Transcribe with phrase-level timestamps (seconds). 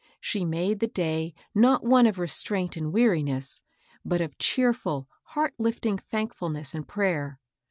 [0.19, 3.61] She made the day not one of restraint and weariness,
[4.03, 7.39] but of cheerful, heart lifting thankfulness and prayer.